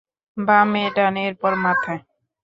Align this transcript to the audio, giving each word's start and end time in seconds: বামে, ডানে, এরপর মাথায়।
বামে, 0.37 0.83
ডানে, 0.95 1.21
এরপর 1.29 1.53
মাথায়। 1.63 2.01